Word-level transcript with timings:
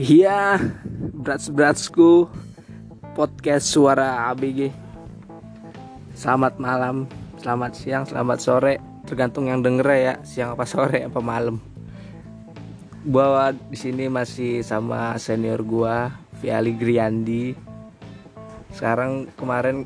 Iya, 0.00 0.56
brats-bratsku 1.12 2.24
podcast 3.12 3.68
suara 3.68 4.32
ABG. 4.32 4.72
Selamat 6.16 6.56
malam, 6.56 7.04
selamat 7.36 7.76
siang, 7.76 8.08
selamat 8.08 8.38
sore, 8.40 8.74
tergantung 9.04 9.52
yang 9.52 9.60
denger 9.60 9.92
ya, 9.92 10.14
siang 10.24 10.56
apa 10.56 10.64
sore 10.64 11.04
apa 11.04 11.20
malam. 11.20 11.60
Gua 13.04 13.52
di 13.52 13.76
sini 13.76 14.08
masih 14.08 14.64
sama 14.64 15.20
senior 15.20 15.60
gua, 15.60 16.16
Viali 16.40 16.72
Griandi. 16.72 17.52
Sekarang 18.72 19.28
kemarin 19.36 19.84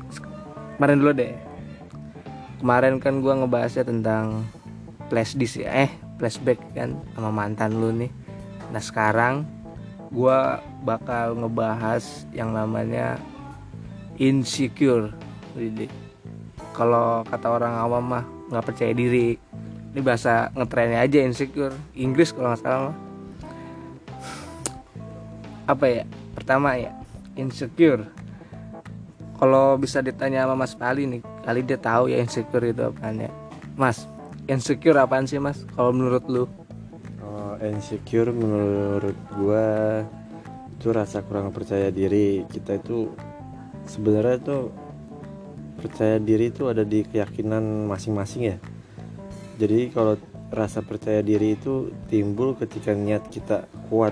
kemarin 0.79 0.95
dulu 1.03 1.11
deh. 1.11 1.35
Kemarin 2.63 3.03
kan 3.03 3.19
gua 3.19 3.35
ngebahasnya 3.43 3.83
tentang 3.83 4.47
flashdisk 5.11 5.59
ya, 5.59 5.75
eh 5.75 5.91
flashback 6.15 6.63
kan 6.71 7.03
sama 7.19 7.35
mantan 7.35 7.75
lu 7.75 7.91
nih. 7.91 8.15
Nah 8.71 8.79
sekarang 8.79 9.54
gue 10.15 10.39
bakal 10.87 11.35
ngebahas 11.35 12.23
yang 12.31 12.55
namanya 12.55 13.19
insecure. 14.15 15.11
Jadi 15.51 15.91
kalau 16.71 17.27
kata 17.27 17.47
orang 17.51 17.75
awam 17.75 18.03
mah 18.03 18.23
nggak 18.47 18.65
percaya 18.65 18.95
diri. 18.95 19.35
Ini 19.91 19.99
bahasa 19.99 20.47
ngetrennya 20.55 21.03
aja 21.03 21.19
insecure. 21.19 21.75
Inggris 21.99 22.31
kalau 22.31 22.55
nggak 22.55 22.63
salah 22.63 22.79
mah. 22.91 22.97
Apa 25.67 25.85
ya? 25.91 26.03
Pertama 26.31 26.79
ya 26.79 26.95
insecure. 27.35 28.07
Kalau 29.35 29.75
bisa 29.75 29.99
ditanya 29.99 30.47
sama 30.47 30.55
Mas 30.55 30.71
Pali 30.79 31.03
nih 31.11 31.19
kali 31.43 31.59
dia 31.59 31.75
tahu 31.75 32.07
ya 32.07 32.23
insecure 32.23 32.71
itu 32.71 32.87
apaan 32.87 33.19
ya? 33.19 33.31
Mas 33.75 34.07
insecure 34.47 34.95
apaan 34.95 35.27
sih 35.27 35.43
Mas? 35.43 35.67
Kalau 35.75 35.91
menurut 35.91 36.23
lu 36.31 36.47
Oh, 37.55 37.63
insecure 37.63 38.35
menurut 38.35 39.15
gua 39.31 40.03
itu 40.75 40.91
rasa 40.91 41.23
kurang 41.23 41.55
percaya 41.55 41.87
diri. 41.87 42.43
Kita 42.51 42.75
itu 42.75 43.15
sebenarnya 43.87 44.43
tuh 44.43 44.63
percaya 45.79 46.19
diri 46.19 46.51
itu 46.51 46.67
ada 46.67 46.83
di 46.83 47.07
keyakinan 47.07 47.87
masing-masing 47.87 48.43
ya. 48.51 48.57
Jadi 49.55 49.87
kalau 49.95 50.19
rasa 50.51 50.83
percaya 50.83 51.23
diri 51.23 51.55
itu 51.55 51.95
timbul 52.11 52.59
ketika 52.59 52.91
niat 52.91 53.23
kita 53.31 53.71
kuat 53.87 54.11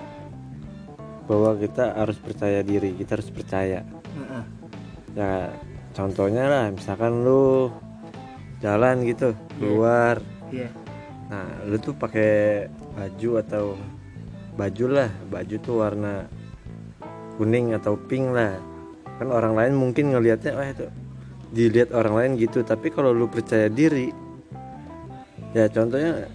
bahwa 1.27 1.59
kita 1.59 1.99
harus 1.99 2.15
percaya 2.23 2.63
diri 2.63 2.95
kita 2.95 3.19
harus 3.19 3.27
percaya. 3.27 3.83
Ya 5.19 5.51
contohnya 5.91 6.47
lah 6.47 6.65
misalkan 6.71 7.27
lu 7.27 7.75
jalan 8.63 9.03
gitu 9.03 9.35
keluar. 9.59 10.23
Iya. 10.47 10.71
Nah, 11.27 11.47
lu 11.67 11.75
tuh 11.75 11.91
pakai 11.91 12.71
baju 12.93 13.29
atau 13.41 13.65
baju 14.53 14.85
lah, 14.89 15.09
baju 15.29 15.55
tuh 15.61 15.75
warna 15.81 16.29
kuning 17.37 17.73
atau 17.73 17.97
pink 17.97 18.33
lah. 18.33 18.57
Kan 19.17 19.29
orang 19.29 19.53
lain 19.57 19.73
mungkin 19.77 20.13
ngelihatnya 20.13 20.51
wah 20.53 20.69
itu 20.69 20.87
dilihat 21.53 21.93
orang 21.93 22.13
lain 22.17 22.31
gitu, 22.41 22.65
tapi 22.65 22.89
kalau 22.89 23.13
lu 23.13 23.29
percaya 23.29 23.69
diri 23.69 24.23
ya 25.53 25.69
contohnya 25.69 26.25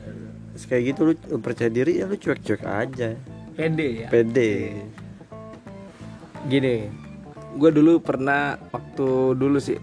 kayak 0.54 0.94
gitu 0.94 1.10
lu, 1.10 1.14
lu 1.26 1.38
percaya 1.42 1.70
diri 1.70 1.98
ya 2.02 2.06
lu 2.06 2.14
cuek-cuek 2.14 2.62
aja. 2.62 3.18
pede 3.58 4.06
ya 4.06 4.08
Pede. 4.08 4.50
gini 6.46 6.86
gue 7.58 7.70
dulu 7.74 7.98
pernah 7.98 8.54
waktu 8.70 9.34
dulu 9.34 9.58
sih 9.58 9.82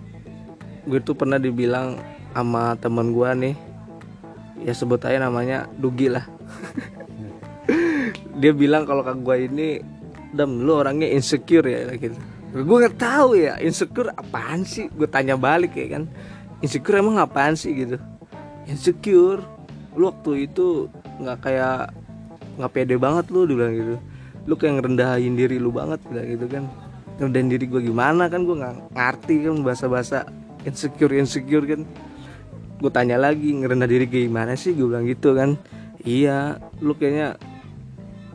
gue 0.87 0.99
tuh 1.03 1.11
pernah 1.11 1.35
dibilang 1.35 1.99
sama 2.31 2.79
temen 2.79 3.11
gue 3.11 3.29
nih 3.35 3.55
ya 4.63 4.71
sebut 4.71 5.03
aja 5.03 5.19
namanya 5.19 5.67
Dugi 5.75 6.07
lah 6.07 6.23
dia 8.35 8.51
bilang 8.51 8.83
kalau 8.85 9.01
ke 9.01 9.13
gue 9.15 9.37
ini 9.47 9.67
dam 10.35 10.61
lu 10.61 10.83
orangnya 10.83 11.07
insecure 11.07 11.65
ya 11.65 11.87
gitu. 11.95 12.15
Gue 12.55 12.77
nggak 12.87 12.99
tahu 12.99 13.35
ya 13.39 13.59
insecure 13.59 14.11
apaan 14.15 14.63
sih? 14.63 14.87
Gue 14.91 15.07
tanya 15.07 15.39
balik 15.39 15.75
ya 15.75 15.99
kan. 15.99 16.03
Insecure 16.63 16.99
emang 16.99 17.19
apaan 17.19 17.55
sih? 17.55 17.71
Gitu. 17.75 17.97
Insecure 18.67 19.43
lu 19.95 20.11
waktu 20.11 20.51
itu 20.51 20.91
nggak 21.23 21.37
kayak 21.39 21.95
nggak 22.59 22.71
pede 22.71 22.95
banget 22.99 23.31
lu 23.31 23.47
dia 23.47 23.55
bilang 23.55 23.73
gitu. 23.75 23.95
Lu 24.45 24.53
kayak 24.59 24.83
ngerendahin 24.83 25.33
diri 25.35 25.57
lu 25.59 25.71
banget 25.71 25.99
bilang 26.07 26.27
gitu 26.27 26.45
kan. 26.51 26.63
Ngerendahin 27.19 27.49
diri 27.51 27.65
gue 27.67 27.81
gimana 27.91 28.27
kan? 28.27 28.43
Gue 28.43 28.55
nggak 28.59 28.95
ngerti 28.95 29.35
kan 29.47 29.55
bahasa-bahasa 29.63 30.17
insecure 30.67 31.15
insecure 31.15 31.65
kan. 31.67 31.81
Gue 32.75 32.91
tanya 32.91 33.15
lagi 33.15 33.55
ngerendah 33.55 33.87
diri 33.87 34.07
gimana 34.07 34.55
sih? 34.59 34.75
Gue 34.75 34.91
bilang 34.91 35.07
gitu 35.07 35.31
kan 35.35 35.55
iya 36.05 36.61
lu 36.79 36.93
kayaknya 36.95 37.35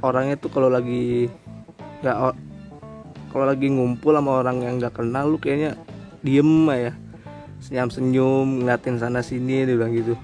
orangnya 0.03 0.37
tuh 0.37 0.51
kalau 0.53 0.69
lagi 0.69 1.31
nggak 2.03 2.17
kalau 3.31 3.47
lagi 3.47 3.71
ngumpul 3.71 4.13
sama 4.13 4.43
orang 4.43 4.59
yang 4.67 4.83
nggak 4.83 4.99
kenal 4.99 5.31
lu 5.31 5.39
kayaknya 5.39 5.79
diem 6.21 6.67
ya 6.69 6.93
senyum 7.61 7.91
senyum 7.93 8.47
ngeliatin 8.65 8.97
sana 8.97 9.21
sini 9.21 9.69
dia 9.69 9.77
bilang 9.77 9.93
gitu. 9.93 10.17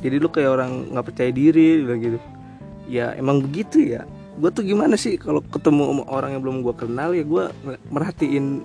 Jadi 0.00 0.16
lu 0.20 0.28
kayak 0.30 0.50
orang 0.50 0.70
nggak 0.94 1.06
percaya 1.10 1.30
diri 1.34 1.82
dia 1.82 1.84
bilang 1.84 2.00
gitu. 2.00 2.18
Ya 2.86 3.06
emang 3.18 3.42
begitu 3.42 3.82
ya. 3.82 4.06
Gue 4.38 4.50
tuh 4.50 4.62
gimana 4.66 4.94
sih 4.94 5.18
kalau 5.18 5.42
ketemu 5.42 6.06
orang 6.06 6.38
yang 6.38 6.42
belum 6.42 6.62
gue 6.62 6.74
kenal 6.74 7.10
ya 7.14 7.26
gue 7.26 7.44
merhatiin 7.90 8.62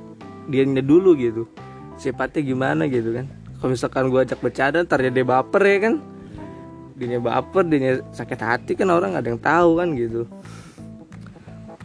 dianya 0.50 0.86
dulu 0.86 1.18
gitu. 1.18 1.50
Sifatnya 1.98 2.46
gimana 2.46 2.86
gitu 2.86 3.18
kan. 3.18 3.26
Kalau 3.60 3.70
misalkan 3.74 4.08
gue 4.14 4.20
ajak 4.22 4.40
bercanda 4.40 4.86
ntar 4.86 5.02
dia 5.04 5.26
baper 5.26 5.64
ya 5.66 5.78
kan 5.90 5.94
dia 7.00 7.20
baper 7.24 7.64
dia 7.64 8.04
sakit 8.12 8.40
hati 8.44 8.72
kan 8.76 8.92
orang 8.92 9.16
nggak 9.16 9.24
ada 9.24 9.32
yang 9.32 9.42
tahu 9.42 9.72
kan 9.80 9.88
gitu. 9.96 10.22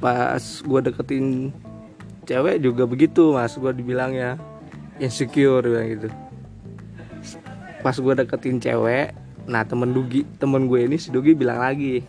Pas 0.02 0.42
gue 0.42 0.80
deketin 0.91 1.54
cewek 2.26 2.58
juga 2.58 2.84
begitu 2.84 3.30
mas 3.30 3.54
gue 3.54 3.70
dibilangnya 3.70 4.36
insecure 4.98 5.62
bilang 5.62 5.86
gitu. 5.86 6.08
Pas 7.80 7.94
gue 7.94 8.14
deketin 8.19 8.58
cewek 8.58 9.14
nah 9.44 9.62
temen 9.62 9.92
Dugi 9.92 10.25
temen 10.41 10.66
gue 10.66 10.88
ini 10.88 10.97
si 10.97 11.12
Dugi 11.12 11.36
bilang 11.36 11.60
lagi 11.60 12.00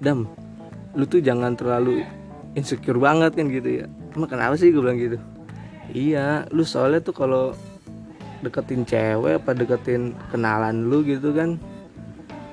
dam 0.00 0.24
lu 0.96 1.04
tuh 1.04 1.20
jangan 1.20 1.52
terlalu 1.52 2.00
insecure 2.56 2.98
banget 2.98 3.36
kan 3.36 3.46
gitu 3.52 3.84
ya. 3.84 3.86
Emang 4.16 4.28
kenapa 4.32 4.56
sih? 4.56 4.72
gue 4.72 4.82
bilang 4.82 4.98
gitu. 4.98 5.20
Iya 5.94 6.50
lu 6.50 6.66
soalnya 6.66 7.04
tuh 7.04 7.14
kalau 7.14 7.44
deketin 8.44 8.84
cewek 8.84 9.40
apa 9.40 9.56
deketin 9.56 10.12
kenalan 10.28 10.88
lu 10.88 11.00
gitu 11.06 11.32
kan 11.32 11.56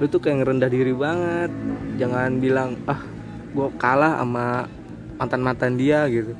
lu 0.03 0.11
tuh 0.11 0.19
kayak 0.19 0.43
ngerendah 0.43 0.67
diri 0.67 0.91
banget. 0.91 1.47
Jangan 1.95 2.43
bilang 2.43 2.75
ah 2.91 2.99
gue 3.55 3.71
kalah 3.79 4.19
sama 4.19 4.67
mantan 5.15 5.39
mantan 5.39 5.79
dia 5.79 6.03
gitu. 6.11 6.35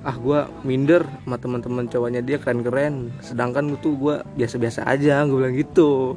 Ah 0.00 0.16
gue 0.16 0.40
minder 0.64 1.04
sama 1.04 1.36
teman-teman 1.36 1.84
cowoknya 1.84 2.24
dia 2.24 2.40
keren 2.40 2.64
keren 2.64 3.12
sedangkan 3.20 3.68
lu 3.68 3.76
tuh 3.76 3.92
gue 4.00 4.16
biasa 4.40 4.56
biasa 4.56 4.80
aja 4.88 5.20
gue 5.28 5.36
bilang 5.36 5.52
gitu. 5.52 6.16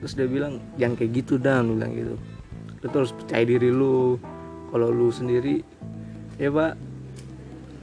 Terus 0.00 0.16
dia 0.16 0.24
bilang 0.24 0.64
jangan 0.80 0.96
kayak 0.96 1.12
gitu 1.12 1.36
dan 1.36 1.76
bilang 1.76 1.92
gitu. 1.92 2.16
Lu 2.80 2.86
tuh 2.88 2.98
harus 3.04 3.12
percaya 3.12 3.44
diri 3.44 3.68
lu. 3.68 4.16
Kalau 4.72 4.88
lu 4.88 5.12
sendiri 5.12 5.60
ya 6.40 6.48
pak 6.48 6.72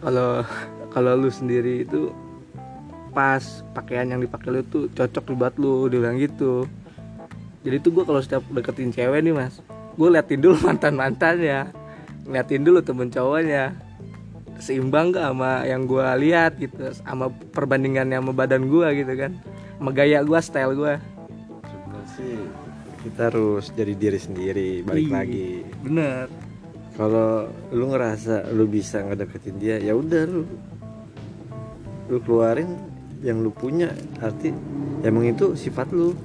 kalau 0.01 0.41
kalau 0.89 1.13
lu 1.13 1.29
sendiri 1.29 1.85
itu 1.85 2.09
pas 3.13 3.61
pakaian 3.77 4.09
yang 4.09 4.21
dipakai 4.23 4.49
lu 4.49 4.61
tuh 4.65 4.89
cocok 4.97 5.37
buat 5.37 5.53
lu 5.61 5.85
dia 5.93 6.01
bilang 6.01 6.17
gitu 6.17 6.65
jadi 7.65 7.81
tuh 7.81 7.91
gue 7.91 8.03
kalau 8.05 8.21
setiap 8.21 8.45
deketin 8.53 8.93
cewek 8.93 9.25
nih 9.25 9.33
mas 9.33 9.57
gue 9.97 10.07
liatin 10.07 10.39
dulu 10.39 10.55
mantan 10.61 10.93
mantannya 10.93 11.73
liatin 12.29 12.61
dulu 12.61 12.79
temen 12.85 13.09
cowoknya 13.09 13.73
seimbang 14.61 15.11
gak 15.11 15.35
sama 15.35 15.67
yang 15.67 15.83
gue 15.83 16.05
lihat 16.21 16.55
gitu 16.61 16.93
sama 17.01 17.27
perbandingannya 17.51 18.21
sama 18.21 18.31
badan 18.31 18.69
gue 18.69 18.87
gitu 19.03 19.13
kan 19.17 19.31
sama 19.75 19.89
gaya 19.91 20.23
gue 20.23 20.39
style 20.39 20.73
gue 20.77 20.93
sih 22.15 22.37
kita 23.05 23.29
harus 23.29 23.69
jadi 23.75 23.93
diri 23.93 24.17
sendiri, 24.17 24.69
balik 24.81 25.05
Iya. 25.05 25.13
lagi. 25.13 25.49
bener 25.85 26.25
kalau 26.95 27.51
lu 27.75 27.91
ngerasa 27.91 28.49
lu 28.55 28.65
bisa 28.65 29.03
ngedeketin 29.03 29.59
dia 29.59 29.75
ya 29.83 29.91
udah 29.93 30.23
lu 30.25 30.47
lu 32.07 32.17
keluarin 32.23 32.71
yang 33.19 33.43
lu 33.43 33.51
punya 33.51 33.91
arti 34.23 34.55
emang 35.03 35.27
itu 35.27 35.57
sifat 35.59 35.91
lu 35.91 36.15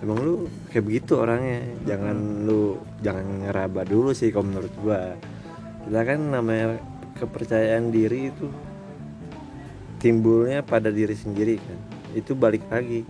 emang 0.00 0.18
lu 0.20 0.34
kayak 0.72 0.84
begitu 0.84 1.12
orangnya. 1.20 1.60
Jangan 1.84 2.16
lu 2.48 2.80
jangan 3.04 3.26
ngeraba 3.46 3.82
dulu 3.84 4.10
sih 4.16 4.32
kalau 4.32 4.48
menurut 4.48 4.72
gua. 4.80 5.14
Kita 5.86 6.00
kan 6.04 6.20
namanya 6.32 6.76
kepercayaan 7.16 7.92
diri 7.92 8.32
itu 8.32 8.46
timbulnya 10.00 10.64
pada 10.64 10.88
diri 10.88 11.12
sendiri 11.16 11.56
kan. 11.60 11.78
Itu 12.16 12.32
balik 12.36 12.68
lagi. 12.72 13.04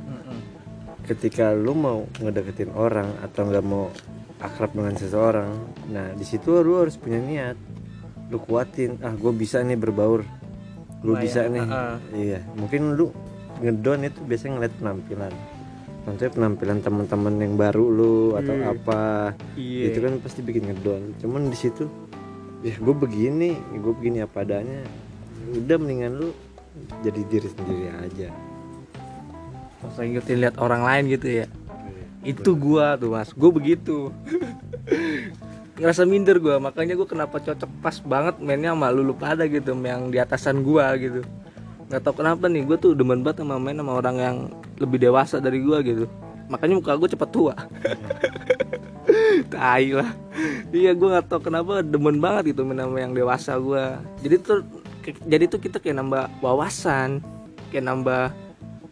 Ketika 1.07 1.51
lu 1.55 1.75
mau 1.75 2.07
ngedeketin 2.23 2.71
orang 2.75 3.19
atau 3.25 3.43
nggak 3.47 3.67
mau 3.67 3.91
akrab 4.41 4.73
dengan 4.73 4.97
seseorang 4.97 5.53
nah 5.93 6.17
di 6.17 6.25
situ 6.25 6.63
lu 6.63 6.83
harus 6.83 6.99
punya 6.99 7.19
niat. 7.19 7.57
Lu 8.31 8.39
kuatin 8.39 9.03
ah 9.03 9.15
gue 9.15 9.33
bisa 9.35 9.63
nih 9.63 9.79
berbaur. 9.79 10.23
Lumayan, 11.01 11.23
bisa 11.25 11.41
nih. 11.49 11.65
Uh-uh. 11.65 11.97
iya 12.13 12.41
mungkin 12.53 12.93
lu 12.93 13.09
ngedon 13.61 14.05
itu 14.05 14.21
biasanya 14.25 14.53
ngeliat 14.61 14.75
penampilan 14.77 15.33
contohnya 16.03 16.33
penampilan 16.33 16.79
teman-teman 16.81 17.35
yang 17.39 17.55
baru 17.55 17.85
lu 17.87 18.17
atau 18.35 18.55
Iya. 18.55 18.67
apa 18.73 19.01
Iya. 19.55 19.85
itu 19.93 19.99
kan 20.01 20.13
pasti 20.21 20.41
bikin 20.41 20.65
ngedon. 20.69 21.03
Cuman 21.21 21.49
di 21.49 21.57
situ 21.57 21.87
ya 22.61 22.77
gue 22.77 22.95
begini 22.95 23.57
gue 23.77 23.93
begini 23.93 24.25
apa 24.25 24.43
adanya. 24.43 24.85
Udah 25.51 25.77
mendingan 25.77 26.13
lu 26.17 26.29
jadi 27.03 27.21
diri 27.27 27.49
sendiri 27.49 27.87
aja. 27.93 28.29
Gak 29.81 29.91
usah 29.97 30.05
ngikutin 30.05 30.39
lihat 30.39 30.57
orang 30.61 30.85
lain 30.85 31.05
gitu 31.09 31.29
ya. 31.45 31.47
Itu 32.21 32.53
gua 32.53 33.01
tuh 33.01 33.17
mas. 33.17 33.33
Gue 33.33 33.49
begitu. 33.49 34.13
Ngerasa 35.81 36.05
minder 36.05 36.37
gua. 36.37 36.61
Makanya 36.61 36.93
gua 36.93 37.09
kenapa 37.09 37.41
cocok 37.41 37.71
pas 37.81 37.97
banget 38.05 38.37
mainnya 38.45 38.77
sama 38.77 38.93
lulu 38.93 39.17
pada 39.17 39.49
gitu 39.49 39.73
yang 39.81 40.13
di 40.13 40.21
atasan 40.21 40.61
gua 40.61 40.93
gitu. 41.01 41.25
Nggak 41.89 42.01
tau 42.05 42.15
kenapa 42.15 42.47
nih 42.47 42.63
gue 42.63 42.77
tuh 42.79 42.93
demen 42.95 43.25
banget 43.25 43.43
sama 43.43 43.59
main 43.59 43.75
sama 43.75 43.99
orang 43.99 44.17
yang 44.21 44.37
lebih 44.81 44.99
dewasa 44.99 45.37
dari 45.39 45.61
gua 45.61 45.85
gitu. 45.85 46.09
Makanya 46.51 46.75
muka 46.83 46.99
gue 46.99 47.09
cepet 47.15 47.31
tua. 47.31 47.55
Tai 49.53 49.87
lah. 49.95 50.11
Iya 50.75 50.99
gue 50.99 51.09
nggak 51.15 51.31
tau 51.31 51.39
kenapa 51.39 51.85
demen 51.85 52.19
banget 52.19 52.59
main 52.59 52.81
sama 52.81 52.99
yang 52.99 53.15
dewasa 53.15 53.55
gua. 53.63 54.03
Jadi 54.25 54.35
tuh 54.43 54.67
jadi 55.31 55.47
tuh 55.47 55.63
kita 55.63 55.79
kayak 55.79 56.03
nambah 56.03 56.25
wawasan 56.43 57.23
kayak 57.71 57.87
nambah 57.87 58.35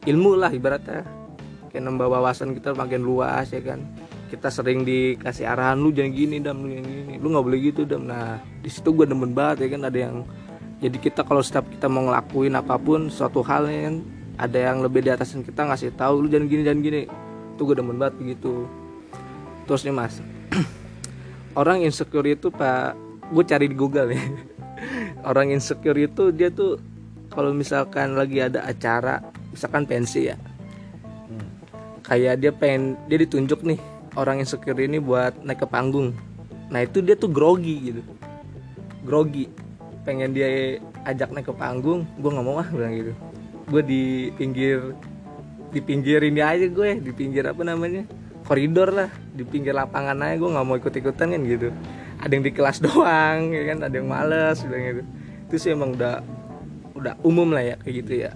ilmu 0.06 0.38
lah 0.38 0.55
ibaratnya. 0.55 1.02
Kayak 1.75 1.85
nambah 1.91 2.06
wawasan 2.06 2.55
kita 2.55 2.79
makin 2.79 3.02
luas 3.02 3.50
ya 3.50 3.58
kan. 3.64 3.82
Kita 4.29 4.52
sering 4.52 4.84
dikasih 4.84 5.49
arahan 5.49 5.81
lu 5.81 5.91
jangan 5.91 6.12
gini 6.14 6.37
dam 6.38 6.62
lu 6.62 6.70
jangan 6.70 6.87
gini. 6.87 7.14
Lu 7.19 7.26
nggak 7.34 7.44
boleh 7.49 7.58
gitu 7.58 7.82
dam. 7.82 8.06
Nah 8.06 8.38
di 8.62 8.70
situ 8.70 8.94
gue 8.94 9.08
demen 9.08 9.34
banget 9.34 9.67
ya 9.67 9.69
kan. 9.75 9.82
Ada 9.91 9.99
yang 9.99 10.17
jadi 10.79 10.94
kita 10.94 11.26
kalau 11.26 11.43
setiap 11.43 11.67
kita 11.67 11.91
mau 11.91 12.06
ngelakuin 12.06 12.55
apa 12.55 12.79
pun 12.79 13.11
suatu 13.11 13.43
hal 13.43 13.67
ya 13.67 13.91
kan 13.91 14.18
ada 14.38 14.58
yang 14.70 14.87
lebih 14.87 15.02
di 15.02 15.11
atasan 15.11 15.43
kita 15.43 15.67
ngasih 15.67 15.99
tahu 15.99 16.25
lu 16.25 16.26
jangan 16.31 16.46
gini 16.46 16.62
jangan 16.62 16.81
gini. 16.81 17.02
Itu 17.58 17.67
gue 17.67 17.76
demen 17.76 17.99
banget 17.99 18.14
begitu. 18.23 18.70
Terus 19.67 19.82
nih 19.82 19.94
mas. 19.94 20.23
Orang 21.61 21.82
insecure 21.82 22.31
itu 22.31 22.55
pak 22.55 22.94
gue 23.35 23.44
cari 23.44 23.67
di 23.67 23.76
Google 23.76 24.14
ya. 24.14 24.23
Orang 25.29 25.50
insecure 25.50 25.99
itu 25.99 26.31
dia 26.31 26.55
tuh 26.55 26.79
kalau 27.35 27.50
misalkan 27.50 28.14
lagi 28.14 28.38
ada 28.38 28.62
acara 28.62 29.20
misalkan 29.50 29.85
pensi 29.85 30.31
ya. 30.31 30.38
Kayak 32.06 32.41
dia 32.41 32.52
pengen 32.55 32.96
dia 33.05 33.20
ditunjuk 33.20 33.61
nih 33.69 33.76
orang 34.17 34.41
insecure 34.41 34.81
ini 34.81 34.96
buat 34.96 35.44
naik 35.44 35.61
ke 35.61 35.69
panggung. 35.69 36.17
Nah 36.73 36.81
itu 36.81 37.05
dia 37.05 37.19
tuh 37.19 37.29
grogi 37.29 37.93
gitu. 37.93 38.02
Grogi. 39.05 39.50
Pengen 40.08 40.32
dia 40.32 40.81
ajak 41.08 41.32
naik 41.32 41.49
ke 41.49 41.55
panggung 41.56 42.05
gue 42.20 42.31
nggak 42.31 42.44
mau 42.44 42.61
ah 42.61 42.69
bilang 42.69 42.93
gitu 42.93 43.12
gue 43.69 43.82
di 43.85 44.03
pinggir 44.35 44.97
di 45.69 45.81
pinggir 45.85 46.25
ini 46.25 46.41
aja 46.41 46.65
gue 46.65 46.99
di 47.00 47.12
pinggir 47.12 47.44
apa 47.44 47.62
namanya? 47.62 48.05
Koridor 48.49 48.88
lah 48.97 49.11
di 49.37 49.44
pinggir 49.44 49.76
lapangan 49.76 50.25
aja 50.25 50.41
gue 50.41 50.49
nggak 50.49 50.65
mau 50.65 50.76
ikut 50.81 50.94
ikutan 50.97 51.37
kan 51.37 51.43
gitu. 51.44 51.69
Ada 52.19 52.32
yang 52.32 52.44
di 52.44 52.53
kelas 52.56 52.79
doang 52.87 53.53
ya 53.53 53.62
kan? 53.69 53.79
Ada 53.85 53.94
yang 54.00 54.09
males 54.09 54.56
bilang 54.65 54.82
gitu. 54.85 55.03
Itu 55.49 55.55
sih 55.61 55.70
emang 55.76 55.97
udah 55.97 56.25
udah 56.97 57.15
umum 57.23 57.53
lah 57.53 57.62
ya 57.62 57.76
kayak 57.85 57.94
gitu 58.05 58.12
ya. 58.26 58.32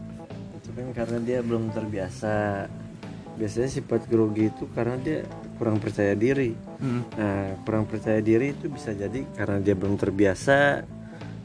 Kan 0.73 0.88
karena 0.96 1.19
dia 1.20 1.38
belum 1.44 1.69
terbiasa 1.69 2.64
biasanya 3.37 3.69
sifat 3.69 4.08
grogi 4.08 4.49
itu 4.52 4.69
karena 4.73 4.96
dia 5.00 5.19
kurang 5.56 5.81
percaya 5.81 6.12
diri. 6.12 6.52
Nah 7.17 7.56
kurang 7.64 7.88
percaya 7.88 8.20
diri 8.20 8.52
itu 8.52 8.69
bisa 8.69 8.93
jadi 8.93 9.25
karena 9.37 9.61
dia 9.61 9.73
belum 9.76 9.96
terbiasa 9.96 10.84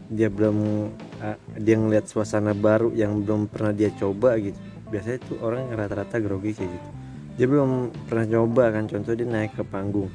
dia 0.07 0.31
belum 0.31 0.87
ah, 1.23 1.37
dia 1.57 1.75
ngeliat 1.77 2.05
suasana 2.09 2.53
baru 2.53 2.93
yang 2.93 3.23
belum 3.23 3.49
pernah 3.49 3.73
dia 3.73 3.89
coba 3.93 4.37
gitu. 4.37 4.57
Biasanya 4.87 5.17
itu 5.19 5.33
orang 5.43 5.67
rata-rata 5.73 6.17
grogi 6.23 6.55
kayak 6.55 6.71
gitu. 6.71 6.89
Dia 7.37 7.45
belum 7.45 7.71
pernah 8.09 8.25
coba 8.25 8.63
kan 8.73 8.83
contoh 8.89 9.13
dia 9.13 9.27
naik 9.27 9.53
ke 9.53 9.63
panggung. 9.67 10.09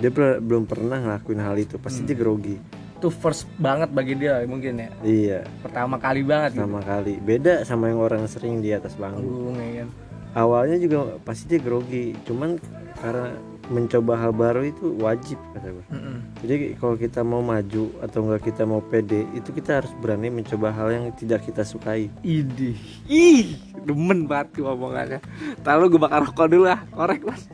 Dia 0.00 0.10
per- 0.12 0.40
belum 0.40 0.64
pernah 0.64 0.98
ngelakuin 1.02 1.40
hal 1.42 1.56
itu 1.58 1.76
pasti 1.76 2.06
dia 2.06 2.16
grogi. 2.16 2.56
Itu 3.00 3.08
first 3.08 3.48
banget 3.56 3.88
bagi 3.90 4.12
dia 4.16 4.44
mungkin 4.44 4.76
ya? 4.76 4.90
Iya. 5.00 5.40
Pertama 5.64 5.96
kali 5.96 6.20
banget 6.20 6.56
gitu. 6.56 6.68
Sama 6.68 6.80
kali. 6.84 7.16
Beda 7.20 7.64
sama 7.64 7.88
yang 7.88 8.00
orang 8.04 8.28
sering 8.28 8.60
di 8.60 8.76
atas 8.76 8.92
panggung. 8.94 9.24
Panggung 9.24 9.56
ya 9.56 9.72
kan? 9.84 9.88
Awalnya 10.30 10.76
juga 10.78 10.98
pasti 11.24 11.48
dia 11.50 11.60
grogi. 11.64 12.12
Cuman 12.28 12.60
karena 13.00 13.34
mencoba 13.70 14.18
hal 14.18 14.34
baru 14.34 14.66
itu 14.66 14.98
wajib 14.98 15.38
kata 15.54 15.70
gue 15.70 15.86
Mm-mm. 15.94 16.18
jadi 16.42 16.54
kalau 16.74 16.98
kita 16.98 17.22
mau 17.22 17.38
maju 17.38 17.86
atau 18.02 18.18
enggak 18.26 18.50
kita 18.50 18.66
mau 18.66 18.82
pede 18.82 19.24
itu 19.30 19.54
kita 19.54 19.78
harus 19.78 19.94
berani 20.02 20.26
mencoba 20.26 20.74
hal 20.74 20.90
yang 20.90 21.04
tidak 21.14 21.46
kita 21.46 21.62
sukai 21.62 22.10
Idih, 22.26 22.76
ih, 23.06 23.54
demen 23.86 24.26
banget 24.26 24.60
tuh 24.60 24.68
omongannya. 24.74 25.22
Tahu 25.62 25.86
gue 25.88 26.00
bakar 26.02 26.26
rokok 26.26 26.50
dulu 26.50 26.66
lah, 26.66 26.82
korek 26.90 27.22
mas. 27.22 27.46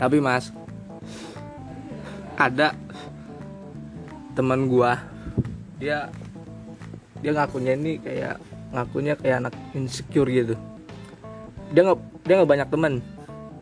Tapi 0.00 0.16
mas, 0.16 0.48
ada 2.40 2.72
teman 4.32 4.64
gua, 4.64 4.96
dia 5.80 6.12
dia 7.24 7.32
ngakunya 7.32 7.72
ini 7.72 7.96
kayak 7.96 8.36
ngakunya 8.70 9.14
kayak 9.16 9.36
anak 9.48 9.54
insecure 9.72 10.28
gitu. 10.28 10.54
Dia 11.72 11.82
nggak 11.88 11.98
dia 12.28 12.34
nggak 12.38 12.50
banyak 12.50 12.68
teman. 12.68 12.94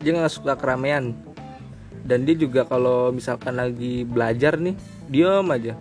Dia 0.03 0.11
nggak 0.13 0.33
suka 0.35 0.53
keramaian. 0.59 1.15
Dan 2.03 2.27
dia 2.27 2.35
juga 2.35 2.67
kalau 2.67 3.15
misalkan 3.15 3.55
lagi 3.55 4.03
belajar 4.03 4.59
nih 4.59 4.75
diam 5.07 5.47
aja. 5.49 5.79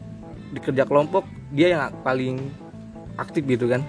Di 0.54 0.58
kerja 0.62 0.86
kelompok 0.86 1.26
dia 1.50 1.74
yang 1.74 1.82
paling 2.06 2.38
aktif 3.18 3.42
gitu 3.44 3.66
kan. 3.66 3.82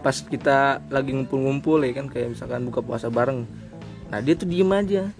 Pas 0.00 0.14
kita 0.14 0.80
lagi 0.88 1.12
ngumpul-ngumpul 1.12 1.84
ya 1.84 1.92
kan 1.92 2.08
kayak 2.08 2.32
misalkan 2.32 2.64
buka 2.68 2.80
puasa 2.80 3.12
bareng. 3.12 3.44
Nah 4.08 4.18
dia 4.24 4.34
tuh 4.34 4.48
diem 4.48 4.72
aja. 4.72 5.12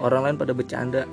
Orang 0.00 0.24
lain 0.24 0.40
pada 0.40 0.56
bercanda 0.56 1.04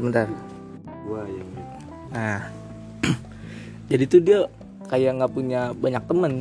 bentar 0.00 0.24
bentar 0.28 0.52
gua 1.04 1.26
yang. 1.28 1.50
Nah, 2.12 2.40
jadi 3.90 4.04
tuh 4.08 4.20
dia 4.24 4.38
kayak 4.88 5.20
nggak 5.20 5.32
punya 5.32 5.60
banyak 5.76 6.04
temen, 6.04 6.32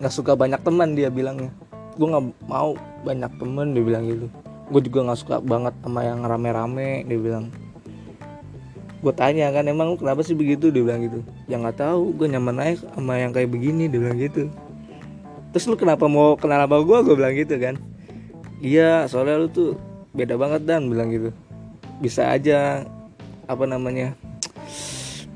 nggak 0.00 0.12
suka 0.12 0.32
banyak 0.36 0.60
teman 0.60 0.92
dia 0.92 1.08
bilangnya. 1.08 1.52
Gue 1.96 2.12
nggak 2.12 2.24
mau 2.44 2.76
banyak 3.04 3.32
temen 3.40 3.72
dia 3.72 3.84
bilang 3.84 4.04
gitu. 4.04 4.26
Gue 4.68 4.80
juga 4.84 5.08
nggak 5.08 5.20
suka 5.20 5.36
banget 5.40 5.72
sama 5.80 6.04
yang 6.04 6.20
rame-rame 6.24 7.08
dia 7.08 7.18
bilang. 7.18 7.48
Gue 9.00 9.12
tanya 9.16 9.48
kan 9.52 9.64
emang 9.68 9.94
lu 9.94 9.96
kenapa 9.96 10.20
sih 10.20 10.36
begitu 10.36 10.68
dia 10.68 10.84
bilang 10.84 11.00
gitu. 11.04 11.24
Ya 11.48 11.56
nggak 11.56 11.80
tahu, 11.80 12.12
gue 12.16 12.26
nyaman 12.28 12.56
aja 12.60 12.84
sama 12.92 13.16
yang 13.16 13.32
kayak 13.32 13.48
begini 13.48 13.88
dia 13.88 14.00
bilang 14.00 14.20
gitu. 14.20 14.52
Terus 15.56 15.64
lu 15.72 15.76
kenapa 15.80 16.04
mau 16.04 16.36
kenal 16.36 16.68
sama 16.68 16.84
gue? 16.84 16.98
Gue 17.00 17.14
bilang 17.16 17.32
gitu 17.32 17.56
kan. 17.56 17.80
Iya, 18.60 19.08
soalnya 19.08 19.40
lu 19.40 19.48
tuh 19.48 19.80
beda 20.12 20.36
banget 20.36 20.68
dan 20.68 20.88
bilang 20.92 21.08
gitu. 21.08 21.32
Bisa 22.00 22.28
aja 22.28 22.84
apa 23.46 23.64
namanya 23.66 24.14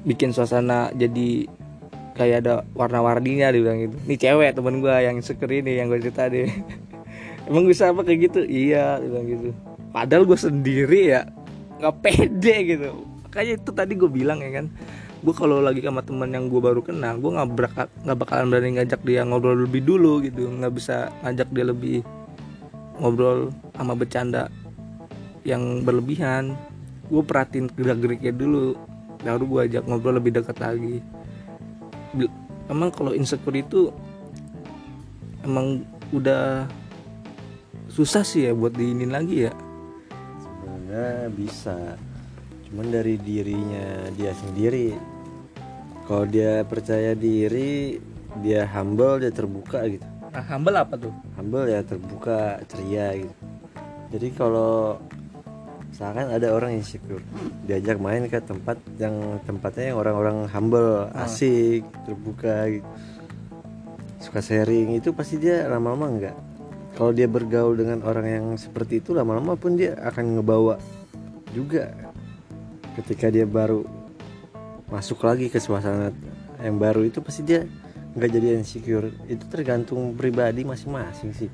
bikin 0.02 0.34
suasana 0.34 0.90
jadi 0.96 1.46
kayak 2.20 2.36
ada 2.44 2.54
warna-warninya 2.76 3.48
dia 3.48 3.60
bilang 3.64 3.80
gitu. 3.80 3.96
Nih 4.04 4.18
cewek 4.20 4.52
temen 4.52 4.84
gue 4.84 4.92
yang 4.92 5.16
insecure 5.16 5.52
ini 5.52 5.80
yang 5.80 5.88
gue 5.88 6.04
cerita 6.04 6.28
deh. 6.28 6.52
Emang 7.48 7.64
bisa 7.64 7.88
apa 7.88 8.04
kayak 8.04 8.30
gitu? 8.30 8.40
Iya 8.44 9.00
bilang 9.00 9.24
gitu. 9.24 9.50
Padahal 9.90 10.28
gue 10.28 10.38
sendiri 10.38 11.16
ya 11.16 11.24
nggak 11.80 11.96
pede 12.04 12.56
gitu. 12.76 12.88
Kayak 13.32 13.64
itu 13.64 13.70
tadi 13.72 13.92
gue 13.96 14.10
bilang 14.10 14.44
ya 14.44 14.60
kan 14.60 14.68
gue 15.20 15.34
kalau 15.36 15.60
lagi 15.60 15.84
sama 15.84 16.00
teman 16.00 16.32
yang 16.32 16.48
gue 16.48 16.60
baru 16.64 16.80
kenal 16.80 17.20
gue 17.20 17.28
nggak 17.28 17.48
bakal 17.52 17.86
nggak 18.08 18.18
bakalan 18.24 18.46
berani 18.48 18.68
ngajak 18.80 19.00
dia 19.04 19.20
ngobrol 19.24 19.56
lebih 19.56 19.80
dulu 19.84 20.20
gitu. 20.20 20.44
Nggak 20.44 20.72
bisa 20.76 21.08
ngajak 21.24 21.48
dia 21.56 21.64
lebih 21.68 22.04
ngobrol 23.00 23.48
sama 23.72 23.96
bercanda 23.96 24.52
yang 25.40 25.80
berlebihan 25.88 26.52
gue 27.10 27.22
perhatiin 27.26 27.66
gerak 27.74 27.98
geriknya 27.98 28.30
dulu 28.30 28.78
baru 29.20 29.44
gue 29.44 29.60
ajak 29.68 29.82
ngobrol 29.84 30.16
lebih 30.16 30.38
dekat 30.38 30.56
lagi. 30.62 31.02
Emang 32.70 32.94
kalau 32.94 33.12
insecure 33.12 33.58
itu 33.58 33.90
emang 35.42 35.82
udah 36.14 36.70
susah 37.90 38.22
sih 38.22 38.46
ya 38.46 38.54
buat 38.54 38.72
diinin 38.72 39.10
lagi 39.10 39.50
ya? 39.50 39.52
Sebenarnya 40.38 41.28
bisa 41.34 41.76
cuman 42.70 42.86
dari 42.94 43.18
dirinya 43.18 44.06
dia 44.14 44.30
sendiri. 44.32 44.94
Kalau 46.06 46.24
dia 46.30 46.62
percaya 46.62 47.18
diri 47.18 47.98
dia 48.46 48.62
humble 48.70 49.18
dia 49.18 49.34
terbuka 49.34 49.82
gitu. 49.90 50.06
Nah 50.30 50.44
humble 50.46 50.78
apa 50.78 50.94
tuh? 50.94 51.10
Humble 51.34 51.66
ya 51.66 51.82
terbuka 51.82 52.62
ceria 52.70 53.18
gitu. 53.18 53.34
Jadi 54.14 54.28
kalau 54.34 55.02
misalkan 56.00 56.32
ada 56.32 56.48
orang 56.56 56.80
insecure 56.80 57.20
diajak 57.68 58.00
main 58.00 58.24
ke 58.24 58.40
tempat 58.40 58.80
yang 58.96 59.36
tempatnya 59.44 59.92
yang 59.92 60.00
orang-orang 60.00 60.48
humble 60.48 61.12
asik 61.12 61.84
terbuka 62.08 62.72
gitu. 62.72 62.88
Suka 64.16 64.40
sharing 64.40 64.96
itu 64.96 65.12
pasti 65.12 65.36
dia 65.36 65.68
lama-lama 65.68 66.08
enggak. 66.08 66.36
Kalau 66.96 67.12
dia 67.12 67.28
bergaul 67.28 67.76
dengan 67.76 68.00
orang 68.08 68.26
yang 68.32 68.46
seperti 68.56 69.04
itu 69.04 69.12
lama-lama 69.12 69.60
pun 69.60 69.76
dia 69.76 69.92
akan 70.00 70.40
ngebawa 70.40 70.80
juga. 71.52 71.92
Ketika 72.96 73.28
dia 73.28 73.44
baru 73.44 73.84
masuk 74.88 75.20
lagi 75.20 75.52
ke 75.52 75.60
suasana 75.60 76.16
yang 76.64 76.80
baru 76.80 77.04
itu 77.04 77.20
pasti 77.20 77.44
dia 77.44 77.68
nggak 78.16 78.30
jadi 78.40 78.56
insecure. 78.56 79.12
Itu 79.28 79.44
tergantung 79.52 80.16
pribadi 80.16 80.64
masing-masing 80.64 81.36
sih 81.36 81.52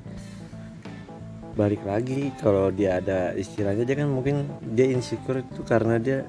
balik 1.57 1.81
lagi. 1.81 2.29
Kalau 2.37 2.69
dia 2.69 3.01
ada 3.01 3.33
istilahnya 3.33 3.81
dia 3.81 3.97
kan 3.97 4.13
mungkin 4.13 4.45
dia 4.77 4.85
insecure 4.93 5.41
itu 5.41 5.65
karena 5.65 5.97
dia 5.97 6.21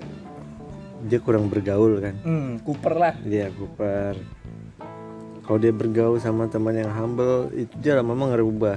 dia 1.04 1.20
kurang 1.20 1.52
bergaul 1.52 2.00
kan. 2.00 2.16
Hmm, 2.24 2.58
Cooper 2.64 2.94
lah. 2.96 3.14
Dia 3.20 3.52
Cooper. 3.52 4.16
Kalau 5.44 5.58
dia 5.60 5.72
bergaul 5.72 6.16
sama 6.18 6.48
teman 6.48 6.74
yang 6.80 6.90
humble 6.90 7.52
itu 7.52 7.72
dia 7.78 8.00
lama-lama 8.00 8.34
ngerubah. 8.34 8.76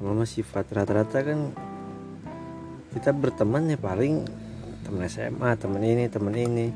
Lama 0.00 0.24
sifat 0.24 0.70
rata-rata 0.72 1.20
kan 1.20 1.52
kita 2.90 3.12
berteman 3.12 3.70
ya 3.70 3.78
paling 3.78 4.24
teman 4.86 5.04
SMA 5.10 5.50
teman 5.58 5.82
ini 5.82 6.06
teman 6.06 6.34
ini. 6.38 6.66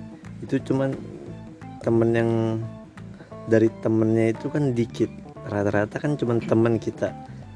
Itu 0.42 0.58
cuman 0.60 0.92
temen 1.80 2.10
yang 2.12 2.30
dari 3.48 3.70
temennya 3.80 4.34
itu 4.34 4.50
kan 4.50 4.74
dikit. 4.74 5.08
Rata-rata 5.48 5.96
kan 6.02 6.18
cuman 6.18 6.42
teman 6.44 6.76
kita. 6.76 7.14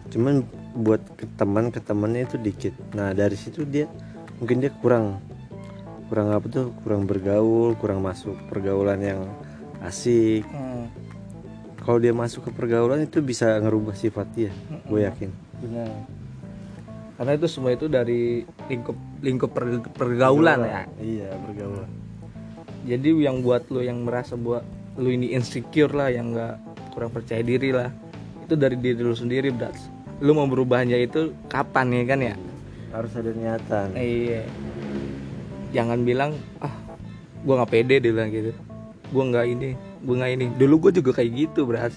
Cuman 0.09 0.41
buat 0.77 1.01
ke 1.17 1.25
teman 1.39 1.73
ke 1.73 1.81
temannya 1.81 2.29
itu 2.29 2.37
dikit. 2.37 2.75
Nah 2.93 3.13
dari 3.17 3.37
situ 3.39 3.65
dia 3.65 3.89
mungkin 4.39 4.61
dia 4.61 4.73
kurang 4.73 5.21
kurang 6.09 6.33
apa 6.33 6.47
tuh 6.49 6.73
kurang 6.85 7.05
bergaul 7.05 7.77
kurang 7.77 8.01
masuk 8.05 8.37
pergaulan 8.49 9.01
yang 9.01 9.21
asik. 9.85 10.45
Hmm, 10.49 10.89
kalau 11.81 11.99
dia 12.01 12.13
masuk 12.13 12.49
ke 12.49 12.51
pergaulan 12.53 13.05
itu 13.05 13.21
bisa 13.25 13.57
ngerubah 13.61 13.97
sifat 13.97 14.27
dia 14.35 14.53
gue 14.89 15.01
yakin. 15.05 15.31
Benar. 15.65 15.93
Karena 17.19 17.33
itu 17.35 17.47
semua 17.51 17.75
itu 17.75 17.91
dari 17.91 18.47
lingkup 18.71 18.97
lingkup 19.21 19.51
per- 19.51 19.91
pergaulan 19.91 20.59
ya. 20.65 20.83
Iya 21.01 21.31
bergaul 21.35 21.87
jadi 22.87 23.11
yang 23.11 23.45
buat 23.45 23.69
lo 23.69 23.85
yang 23.85 24.07
merasa 24.07 24.39
buat 24.39 24.65
lo 24.97 25.09
ini 25.13 25.37
insecure 25.37 25.93
lah 25.93 26.09
yang 26.09 26.33
nggak 26.33 26.55
kurang 26.97 27.13
percaya 27.13 27.43
diri 27.45 27.75
lah. 27.75 27.93
Itu 28.49 28.57
dari 28.57 28.81
diri 28.81 29.03
lo 29.05 29.13
sendiri 29.13 29.53
berat 29.53 29.98
lo 30.19 30.35
mau 30.35 30.51
berubahnya 30.51 30.99
itu 30.99 31.31
kapan 31.47 31.95
ya 31.95 32.05
kan 32.07 32.21
ya? 32.23 32.35
Harus 32.91 33.13
ada 33.15 33.31
niatan. 33.31 33.95
Iya. 33.95 34.43
Jangan 35.71 36.03
bilang 36.03 36.35
ah 36.59 36.75
gua 37.47 37.63
nggak 37.63 37.71
pede 37.71 38.03
dia 38.03 38.11
bilang 38.11 38.31
gitu. 38.35 38.53
Gua 39.15 39.25
nggak 39.31 39.47
ini 39.47 39.71
gua 40.03 40.15
nggak 40.25 40.33
ini. 40.35 40.47
Dulu 40.59 40.75
gue 40.89 40.93
juga 41.03 41.11
kayak 41.23 41.31
gitu 41.35 41.67
berat 41.67 41.95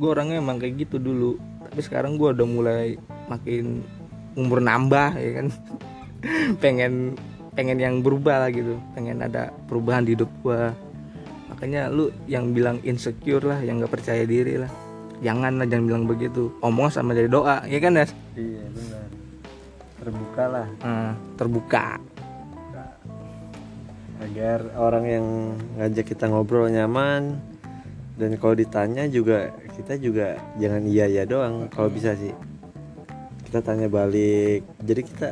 gue 0.00 0.08
orangnya 0.08 0.40
emang 0.40 0.56
kayak 0.56 0.80
gitu 0.80 0.96
dulu. 0.96 1.36
Tapi 1.68 1.80
sekarang 1.84 2.16
gua 2.16 2.32
udah 2.32 2.48
mulai 2.48 2.96
makin 3.28 3.84
umur 4.36 4.64
nambah 4.64 5.16
ya 5.16 5.30
kan. 5.40 5.46
Pengen 6.64 7.16
pengen 7.52 7.76
yang 7.76 8.00
berubah 8.00 8.48
lah 8.48 8.50
gitu. 8.52 8.80
Pengen 8.96 9.20
ada 9.20 9.52
perubahan 9.68 10.08
di 10.08 10.16
hidup 10.16 10.32
gua. 10.40 10.72
Makanya 11.52 11.92
lu 11.92 12.08
yang 12.24 12.56
bilang 12.56 12.80
insecure 12.80 13.44
lah 13.44 13.60
yang 13.60 13.80
nggak 13.80 13.92
percaya 13.92 14.24
diri 14.24 14.56
lah 14.56 14.89
jangan 15.20 15.60
lah 15.60 15.66
jangan 15.68 15.84
bilang 15.86 16.04
begitu. 16.08 16.52
Omong 16.64 16.88
sama 16.88 17.12
jadi 17.12 17.28
doa 17.28 17.64
ya 17.68 17.78
kan 17.80 17.96
Des? 17.96 18.12
iya 18.36 18.64
benar. 18.72 19.04
Terbuka 20.00 20.44
lah. 20.48 20.66
Hmm, 20.80 21.12
terbuka. 21.36 21.86
Agar 24.20 24.58
orang 24.76 25.04
yang 25.08 25.26
ngajak 25.80 26.12
kita 26.12 26.28
ngobrol 26.28 26.68
nyaman 26.68 27.40
dan 28.20 28.36
kalau 28.36 28.52
ditanya 28.52 29.08
juga 29.08 29.48
kita 29.76 29.96
juga 29.96 30.36
jangan 30.60 30.84
iya 30.84 31.08
iya 31.08 31.24
doang 31.24 31.68
kalau 31.72 31.88
bisa 31.88 32.16
sih. 32.16 32.32
Kita 33.44 33.64
tanya 33.64 33.88
balik. 33.88 34.64
Jadi 34.84 35.00
kita 35.04 35.28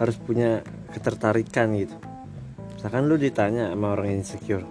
harus 0.00 0.16
punya 0.20 0.60
ketertarikan 0.92 1.76
gitu. 1.76 1.96
Misalkan 2.78 3.10
lu 3.10 3.16
ditanya 3.18 3.74
sama 3.74 3.96
orang 3.96 4.08
insecure. 4.22 4.64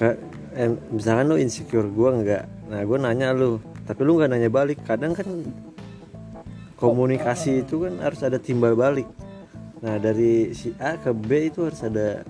Eh, 0.00 0.72
misalkan 0.90 1.28
lu 1.28 1.36
insecure 1.36 1.88
gua 1.92 2.10
enggak 2.16 2.44
nah 2.70 2.80
gue 2.86 2.98
nanya 3.02 3.34
lu 3.34 3.58
tapi 3.82 4.00
lu 4.06 4.14
nggak 4.16 4.30
nanya 4.30 4.46
balik 4.46 4.78
kadang 4.86 5.10
kan 5.10 5.26
komunikasi 6.78 7.66
itu 7.66 7.82
kan 7.84 7.98
harus 7.98 8.22
ada 8.22 8.38
timbal 8.38 8.78
balik 8.78 9.10
Nah 9.80 9.96
dari 9.96 10.52
si 10.52 10.76
A 10.76 11.00
ke 11.00 11.08
B 11.08 11.48
itu 11.48 11.64
harus 11.64 11.80
ada 11.80 12.20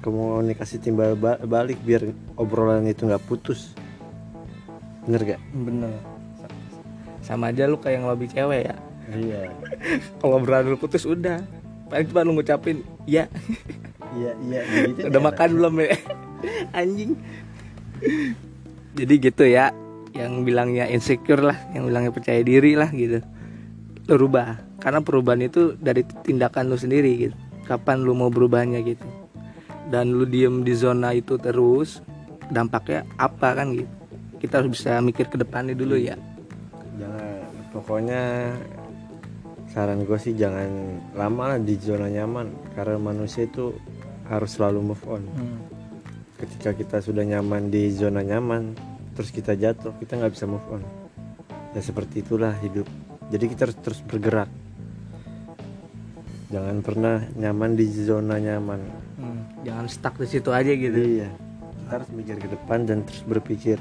komunikasi 0.00 0.80
timbal 0.80 1.20
ba- 1.20 1.36
balik 1.36 1.76
biar 1.84 2.00
obrolan 2.32 2.88
itu 2.88 3.04
nggak 3.04 3.28
putus. 3.28 3.76
Bener 5.04 5.36
gak? 5.36 5.40
bener 5.52 5.92
sama 7.20 7.52
aja 7.52 7.68
lu 7.68 7.76
kayak 7.76 8.00
ngelobi 8.00 8.24
cewek 8.32 8.72
ya 8.72 8.76
Iya. 9.08 9.52
kalau 10.20 10.40
berani 10.40 10.72
lu 10.72 10.80
putus 10.80 11.04
udah 11.04 11.44
paling 11.92 12.08
cuma 12.08 12.24
lu 12.24 12.32
ngucapin 12.32 12.80
ya 13.04 13.28
Iya 14.16 14.32
iya. 14.48 14.60
Gitu 14.88 15.12
udah 15.12 15.20
makan 15.20 15.48
belum 15.60 15.74
ya 15.84 15.92
anjing 16.80 17.12
jadi 18.98 19.14
gitu 19.22 19.46
ya 19.46 19.70
yang 20.10 20.42
bilangnya 20.42 20.90
insecure 20.90 21.38
lah 21.38 21.54
yang 21.70 21.86
bilangnya 21.86 22.10
percaya 22.10 22.42
diri 22.42 22.74
lah 22.74 22.90
gitu. 22.90 23.22
Lu 24.10 24.14
rubah 24.18 24.58
karena 24.82 24.98
perubahan 24.98 25.46
itu 25.46 25.78
dari 25.78 26.02
tindakan 26.02 26.74
lu 26.74 26.76
sendiri 26.80 27.30
gitu. 27.30 27.36
Kapan 27.70 28.02
lu 28.02 28.18
mau 28.18 28.26
berubahnya 28.26 28.82
gitu. 28.82 29.06
Dan 29.86 30.18
lu 30.18 30.26
diem 30.26 30.66
di 30.66 30.74
zona 30.74 31.14
itu 31.14 31.38
terus 31.38 32.02
dampaknya 32.50 33.06
apa 33.22 33.54
kan 33.54 33.70
gitu. 33.78 33.90
Kita 34.42 34.58
harus 34.62 34.74
bisa 34.74 34.98
mikir 34.98 35.30
ke 35.30 35.38
depannya 35.38 35.78
dulu 35.78 35.94
ya. 35.94 36.18
Jangan. 36.98 37.46
Pokoknya 37.68 38.54
saran 39.70 40.02
gue 40.02 40.18
sih 40.18 40.34
jangan 40.34 40.98
lama 41.14 41.54
lah 41.54 41.58
di 41.60 41.78
zona 41.78 42.10
nyaman. 42.10 42.50
Karena 42.74 42.96
manusia 42.98 43.46
itu 43.46 43.76
harus 44.26 44.56
selalu 44.56 44.92
move 44.92 45.04
on. 45.06 45.22
Ketika 46.38 46.70
kita 46.70 47.02
sudah 47.02 47.26
nyaman 47.26 47.66
di 47.66 47.90
zona 47.90 48.22
nyaman, 48.22 48.78
terus 49.18 49.34
kita 49.34 49.58
jatuh, 49.58 49.90
kita 49.98 50.14
nggak 50.14 50.32
bisa 50.38 50.46
move 50.46 50.62
on. 50.70 50.82
Ya 51.74 51.82
seperti 51.82 52.22
itulah 52.22 52.54
hidup. 52.62 52.86
Jadi 53.34 53.44
kita 53.50 53.66
harus 53.66 53.78
terus 53.82 54.00
bergerak. 54.06 54.46
Jangan 56.48 56.80
pernah 56.80 57.26
nyaman 57.34 57.74
di 57.74 57.84
zona 57.90 58.38
nyaman. 58.38 58.80
Hmm, 59.18 59.40
jangan 59.66 59.86
stuck 59.90 60.14
di 60.16 60.30
situ 60.30 60.48
aja 60.48 60.72
gitu 60.72 60.96
Iya. 60.96 61.28
Kita 61.28 61.90
harus 61.92 62.08
mikir 62.14 62.36
ke 62.40 62.48
depan 62.54 62.86
dan 62.86 63.04
terus 63.04 63.20
berpikir 63.26 63.76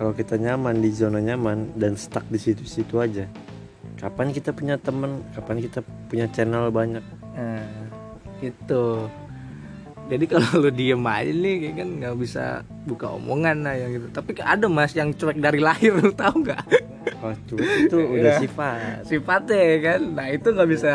kalau 0.00 0.16
kita 0.16 0.40
nyaman 0.40 0.80
di 0.80 0.90
zona 0.96 1.20
nyaman 1.20 1.76
dan 1.76 2.00
stuck 2.00 2.24
di 2.32 2.40
situ-situ 2.40 2.96
aja. 2.96 3.28
Kapan 4.00 4.32
kita 4.32 4.56
punya 4.56 4.80
temen? 4.80 5.20
Kapan 5.36 5.60
kita 5.60 5.84
punya 6.08 6.24
channel 6.32 6.72
banyak? 6.72 7.04
Nah, 7.36 7.68
gitu. 8.40 9.12
Jadi 10.10 10.24
kalau 10.26 10.50
lu 10.58 10.70
diem 10.70 10.98
aja 11.00 11.30
nih 11.30 11.54
kayak 11.60 11.74
kan 11.76 11.88
nggak 11.96 12.16
bisa 12.18 12.44
buka 12.82 13.14
omongan 13.14 13.62
lah 13.62 13.78
yang 13.78 13.90
gitu. 13.94 14.06
Tapi 14.10 14.30
ada 14.36 14.66
mas 14.66 14.90
yang 14.90 15.14
cuek 15.14 15.38
dari 15.38 15.62
lahir 15.62 15.94
lu 15.94 16.10
tahu 16.10 16.42
nggak? 16.42 16.64
Oh, 17.22 17.30
cuek 17.46 17.86
itu 17.86 17.96
udah 18.18 18.32
Iya. 18.34 18.40
sifat. 18.42 19.06
Sifatnya 19.06 19.54
ya 19.56 19.76
kan. 19.80 20.00
Nah 20.10 20.26
itu 20.28 20.46
nggak 20.50 20.66
bisa 20.68 20.92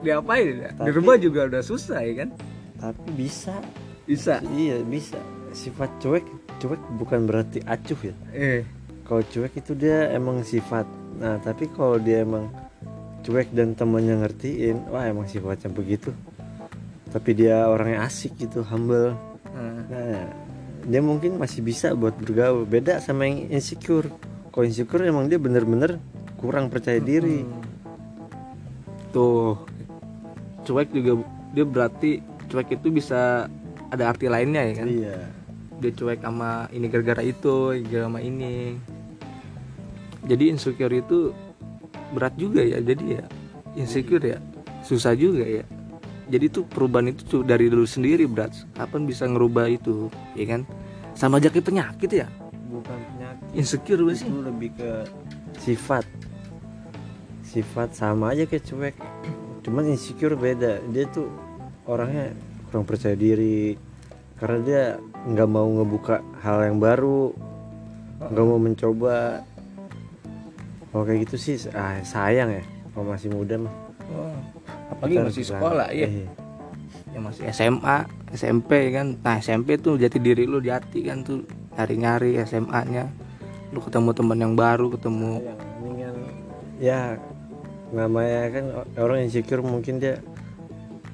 diapain 0.00 0.56
ya. 0.56 0.70
Di 0.72 0.90
rumah 0.90 1.16
juga 1.16 1.44
udah 1.44 1.60
susah 1.60 2.00
ya 2.00 2.24
kan. 2.24 2.28
Tapi 2.76 3.08
bisa. 3.12 3.54
Bisa. 4.02 4.40
Iya, 4.48 4.80
bisa. 4.80 5.20
Sifat 5.52 5.92
cuek, 5.98 6.24
cuek 6.56 6.80
bukan 6.96 7.28
berarti 7.28 7.60
acuh 7.60 8.00
ya. 8.02 8.14
Eh. 8.32 8.64
Kalau 9.02 9.20
cuek 9.22 9.52
itu 9.54 9.72
dia 9.72 10.08
emang 10.10 10.40
sifat. 10.40 10.88
Nah, 11.16 11.36
tapi 11.38 11.68
kalau 11.68 11.96
dia 11.96 12.20
emang 12.20 12.48
cuek 13.20 13.50
dan 13.50 13.72
temennya 13.72 14.16
ngertiin, 14.18 14.88
wah 14.88 15.04
emang 15.04 15.26
sifatnya 15.26 15.68
begitu. 15.68 16.12
Tapi 17.16 17.30
dia 17.32 17.64
orangnya 17.64 18.04
asik 18.04 18.36
gitu, 18.36 18.60
humble. 18.60 19.16
Nah, 19.56 19.88
Nah, 19.88 20.28
dia 20.84 21.00
mungkin 21.00 21.40
masih 21.40 21.64
bisa 21.64 21.96
buat 21.96 22.12
bergaul. 22.20 22.68
Beda 22.68 23.00
sama 23.00 23.24
yang 23.24 23.48
insecure. 23.48 24.12
Kalau 24.52 24.64
insecure 24.68 25.00
emang 25.08 25.32
dia 25.32 25.40
bener-bener 25.40 25.96
kurang 26.36 26.68
percaya 26.68 27.00
diri. 27.00 27.40
hmm. 27.40 27.64
Tuh. 29.16 29.56
Cuek 30.68 30.92
juga 30.92 31.24
dia 31.56 31.64
berarti 31.64 32.20
cuek 32.52 32.76
itu 32.76 32.92
bisa 32.92 33.48
ada 33.88 34.04
arti 34.12 34.28
lainnya 34.28 34.60
ya 34.66 34.74
kan. 34.76 34.88
Iya. 34.92 35.18
dia 35.76 35.92
cuek 35.92 36.24
sama 36.24 36.72
ini 36.72 36.88
gara-gara 36.88 37.20
itu 37.20 37.84
gara 37.92 38.08
sama 38.08 38.24
ini 38.24 38.80
jadi 40.24 40.56
insecure 40.56 40.96
itu 40.96 41.36
berat 42.16 42.32
juga 42.40 42.64
ya 42.64 42.80
jadi 42.80 43.20
ya 43.20 43.24
insecure 43.76 44.24
ya 44.24 44.38
susah 44.80 45.12
juga 45.12 45.44
ya 45.44 45.68
jadi 46.26 46.46
tuh 46.50 46.66
perubahan 46.66 47.14
itu 47.14 47.22
tuh 47.22 47.40
dari 47.46 47.70
dulu 47.70 47.86
sendiri 47.86 48.26
berat 48.26 48.52
kapan 48.74 49.06
bisa 49.06 49.26
ngerubah 49.26 49.70
itu 49.70 50.10
ya 50.34 50.44
kan 50.46 50.60
sama 51.14 51.38
aja 51.38 51.48
kayak 51.48 51.66
penyakit 51.66 52.10
ya 52.12 52.28
Bukan 52.66 52.98
penyakit. 52.98 53.46
insecure 53.54 54.02
apa 54.02 54.12
sih 54.12 54.26
Itu 54.26 54.42
lebih 54.42 54.70
ke 54.74 54.90
sifat. 55.62 56.04
Sifat 57.46 57.94
sama 57.94 58.34
aja 58.34 58.44
kayak 58.44 58.64
cuek. 58.66 58.94
Cuman 59.62 59.86
insecure 59.88 60.34
beda. 60.34 60.82
Dia 60.90 61.06
tuh 61.08 61.30
orangnya 61.86 62.34
kurang 62.68 62.84
percaya 62.84 63.14
diri 63.14 63.78
karena 64.36 64.58
dia 64.60 64.82
nggak 65.24 65.48
mau 65.48 65.64
ngebuka 65.64 66.20
hal 66.44 66.68
yang 66.68 66.76
baru, 66.82 67.32
nggak 68.20 68.44
mau 68.44 68.58
mencoba. 68.60 69.40
Kalau 70.90 71.04
kayak 71.06 71.28
gitu 71.28 71.36
sih, 71.38 71.56
ah 71.72 71.96
sayang 72.02 72.50
ya. 72.50 72.64
Kalau 72.92 73.08
masih 73.08 73.30
muda 73.32 73.56
mah. 73.56 73.74
Apalagi 74.88 75.16
masih 75.20 75.44
sekolah 75.44 75.88
ya 75.90 76.06
Iya. 76.06 76.26
yang 77.12 77.22
masih 77.24 77.42
SMA 77.48 77.98
SMP 78.30 78.70
kan. 78.90 79.16
Nah 79.18 79.36
SMP 79.38 79.76
tuh 79.76 79.96
jati 79.96 80.18
diri 80.18 80.44
lu 80.44 80.58
jati 80.58 81.02
kan 81.02 81.20
tuh. 81.20 81.42
Nyari-nyari 81.74 82.40
SMA 82.42 82.80
nya 82.86 83.04
lu 83.68 83.80
ketemu 83.80 84.10
teman 84.12 84.38
yang 84.38 84.54
baru 84.54 84.88
ketemu. 84.88 85.32
Yang 85.40 85.60
ini 85.82 85.90
kan 85.98 86.14
ya 86.76 87.00
namanya 87.88 88.42
kan 88.50 88.64
orang 88.96 89.18
insecure 89.22 89.60
mungkin 89.60 89.96
dia 89.96 90.18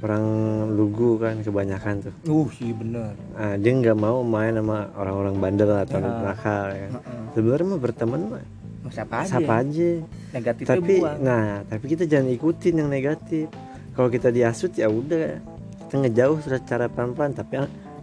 orang 0.03 0.25
lugu 0.69 1.15
kan 1.17 1.39
kebanyakan 1.41 2.03
tuh. 2.03 2.15
Uh 2.27 2.49
iya 2.59 2.75
bener. 2.75 3.13
Nah, 3.33 3.55
dia 3.57 3.71
nggak 3.73 3.95
mau 3.97 4.19
main 4.21 4.51
sama 4.53 4.91
orang-orang 4.93 5.35
bandel 5.39 5.71
atau 5.73 5.99
Ya. 5.99 6.11
nakal 6.21 6.67
ya. 6.71 6.89
Heeh. 6.91 7.21
sebenarnya 7.33 7.67
mah 7.69 7.81
berteman 7.81 8.21
mah. 8.29 8.43
Mau 8.83 8.91
siapa 8.91 9.15
aja. 9.23 9.31
siapa 9.31 9.55
aja. 9.63 9.91
Negatifnya 10.33 10.75
tapi 10.75 10.95
buang. 10.99 11.17
nah 11.21 11.47
tapi 11.63 11.85
kita 11.87 12.05
jangan 12.05 12.29
ikutin 12.31 12.75
yang 12.77 12.91
negatif 12.91 13.47
kalau 13.93 14.09
kita 14.09 14.33
diasut 14.33 14.73
ya 14.77 14.89
udah. 14.89 15.41
Kita 15.87 16.01
ngejauh 16.01 16.41
secara 16.41 16.89
pelan-pelan 16.89 17.37
tapi 17.37 17.61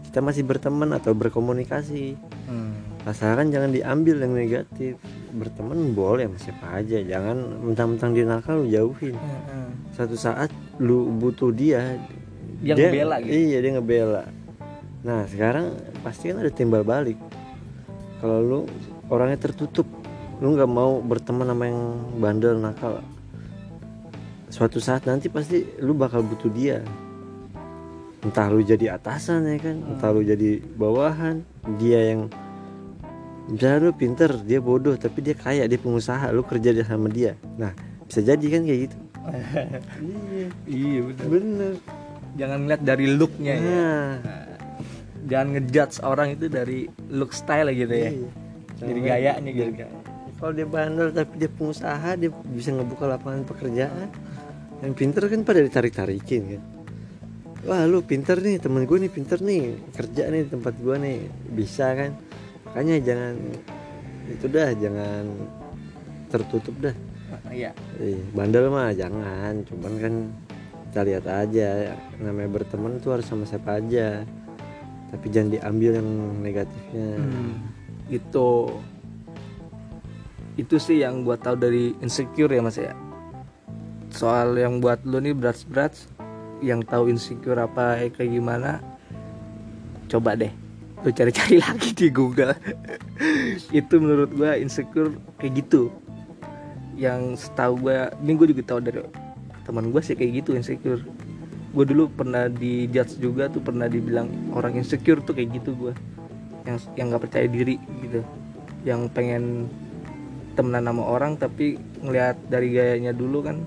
kita 0.10 0.22
masih 0.22 0.46
berteman 0.46 0.94
atau 0.94 1.14
berkomunikasi. 1.14 2.18
Hmm. 2.50 2.74
asalkan 3.08 3.50
jangan 3.50 3.74
diambil 3.74 4.22
yang 4.22 4.34
negatif. 4.38 5.00
Berteman 5.34 5.94
boleh 5.98 6.30
sama 6.30 6.38
siapa 6.38 6.66
aja. 6.82 6.98
Jangan 7.02 7.38
mentang-mentang 7.66 8.12
dia 8.14 8.26
nakal 8.28 8.66
lu 8.66 8.68
jauhin. 8.70 9.16
Heeh. 9.18 9.68
satu 9.98 10.14
saat 10.14 10.50
lu 10.78 11.10
butuh 11.18 11.50
dia 11.50 11.98
Dia 12.62 12.76
ngebela 12.76 13.18
gitu. 13.24 13.34
iya 13.34 13.58
dia 13.64 13.72
ngebela. 13.78 14.24
Nah 15.02 15.26
sekarang 15.26 15.74
pasti 16.06 16.30
kan 16.30 16.44
ada 16.44 16.52
timbal 16.54 16.86
balik. 16.86 17.18
Kalau 18.20 18.38
lu 18.44 18.60
orangnya 19.10 19.40
tertutup 19.42 19.88
lu 20.40 20.54
nggak 20.54 20.70
mau 20.70 21.02
berteman 21.02 21.50
sama 21.50 21.64
yang 21.68 21.82
bandel 22.20 22.56
nakal 22.60 23.02
suatu 24.50 24.82
saat 24.82 25.06
nanti 25.06 25.30
pasti 25.30 25.62
lu 25.80 25.94
bakal 25.94 26.26
butuh 26.26 26.50
dia. 26.50 26.82
Entah 28.20 28.52
lu 28.52 28.60
jadi 28.60 29.00
atasan 29.00 29.48
ya 29.48 29.58
kan? 29.62 29.78
Entah 29.80 30.12
lu 30.12 30.26
jadi 30.26 30.60
bawahan. 30.76 31.40
Dia 31.80 32.14
yang 32.14 32.28
misalnya 33.48 33.90
lu 33.90 33.94
pinter 33.96 34.30
dia 34.44 34.60
bodoh 34.60 34.94
tapi 35.00 35.24
dia 35.24 35.34
kaya 35.34 35.66
dia 35.66 35.80
pengusaha 35.80 36.30
lu 36.34 36.44
kerja 36.44 36.76
sama 36.84 37.08
dia. 37.08 37.38
Nah 37.56 37.72
bisa 38.06 38.20
jadi 38.20 38.46
kan 38.50 38.62
kayak 38.66 38.82
gitu? 38.90 38.98
Iya. 40.02 40.48
Iya 40.66 41.00
bener 41.06 41.26
bener. 41.30 41.74
Jangan 42.36 42.58
ngeliat 42.66 42.82
dari 42.82 43.06
looknya 43.14 43.54
ya. 43.56 43.70
Nah. 43.70 44.12
Jangan 45.30 45.48
ngejudge 45.54 45.96
orang 46.02 46.28
itu 46.34 46.46
dari 46.50 46.80
look 47.14 47.32
style 47.32 47.70
gitu 47.72 47.94
ya. 47.94 48.12
Iya. 48.12 48.30
dari 48.80 49.00
Sama- 49.00 49.10
gayanya 49.12 49.52
gitu. 49.54 49.72
Kalau 50.40 50.52
dia 50.56 50.68
bandel 50.68 51.08
tapi 51.12 51.34
dia 51.36 51.50
pengusaha 51.52 52.10
dia 52.16 52.32
bisa 52.56 52.72
ngebuka 52.72 53.12
lapangan 53.12 53.44
pekerjaan 53.44 54.08
yang 54.80 54.94
pinter 54.96 55.28
kan 55.28 55.42
pada 55.44 55.60
ditarik-tarikin 55.60 56.42
kan? 56.56 56.64
Wah 57.68 57.84
lu 57.84 58.00
pinter 58.02 58.40
nih 58.40 58.56
temen 58.58 58.88
gue 58.88 58.98
nih 59.04 59.12
pinter 59.12 59.44
nih 59.44 59.92
kerja 59.92 60.32
nih 60.32 60.48
di 60.48 60.50
tempat 60.50 60.74
gue 60.80 60.96
nih 60.96 61.18
bisa 61.52 61.92
kan? 61.92 62.16
Makanya 62.72 62.96
jangan 63.04 63.36
itu 64.32 64.46
dah 64.48 64.70
jangan 64.80 65.24
tertutup 66.32 66.76
dah. 66.80 66.96
Iya. 67.52 67.76
Bandel 68.32 68.72
mah 68.72 68.96
jangan. 68.96 69.68
Cuman 69.68 69.94
kan 70.00 70.14
kita 70.90 71.02
lihat 71.06 71.26
aja 71.28 71.94
namanya 72.24 72.50
berteman 72.50 72.98
tuh 73.04 73.20
harus 73.20 73.28
sama 73.28 73.44
siapa 73.44 73.84
aja. 73.84 74.24
Tapi 75.12 75.26
jangan 75.28 75.60
diambil 75.60 76.00
yang 76.00 76.10
negatifnya. 76.40 77.10
Hmm, 77.20 77.54
gitu 78.08 78.80
itu 80.60 80.76
sih 80.76 81.00
yang 81.00 81.24
gua 81.24 81.40
tahu 81.40 81.56
dari 81.56 81.96
insecure 82.04 82.52
ya 82.52 82.60
mas 82.60 82.76
ya 82.76 82.92
soal 84.14 84.58
yang 84.58 84.82
buat 84.82 85.02
lu 85.06 85.22
nih 85.22 85.36
berat-berat 85.38 85.94
yang 86.60 86.84
tahu 86.84 87.08
insecure 87.08 87.60
apa 87.60 88.04
eh, 88.04 88.12
kayak 88.12 88.36
gimana 88.36 88.84
coba 90.10 90.36
deh 90.36 90.52
lu 91.00 91.10
cari-cari 91.16 91.60
lagi 91.64 91.96
di 91.96 92.08
Google. 92.12 92.52
Itu 93.80 94.04
menurut 94.04 94.32
gua 94.36 94.60
insecure 94.60 95.16
kayak 95.40 95.64
gitu. 95.64 95.88
Yang 97.00 97.48
setahu 97.48 97.88
gua 97.88 98.12
ini 98.20 98.36
gue 98.36 98.48
juga 98.52 98.64
tahu 98.76 98.80
dari 98.84 99.00
teman 99.64 99.96
gua 99.96 100.04
sih 100.04 100.16
kayak 100.20 100.44
gitu 100.44 100.60
insecure. 100.60 101.00
Gue 101.70 101.86
dulu 101.86 102.10
pernah 102.10 102.50
di 102.50 102.90
judge 102.90 103.22
juga 103.22 103.46
tuh 103.46 103.62
pernah 103.62 103.86
dibilang 103.86 104.28
orang 104.58 104.82
insecure 104.82 105.22
tuh 105.22 105.38
kayak 105.38 105.62
gitu 105.62 105.78
gue 105.78 105.94
yang 106.66 106.82
yang 106.98 107.06
nggak 107.14 107.30
percaya 107.30 107.46
diri 107.46 107.78
gitu. 108.02 108.26
Yang 108.84 109.14
pengen 109.14 109.44
temenan 110.58 110.90
sama 110.90 111.04
orang 111.06 111.38
tapi 111.38 111.78
ngelihat 112.04 112.36
dari 112.50 112.74
gayanya 112.74 113.14
dulu 113.14 113.46
kan 113.46 113.64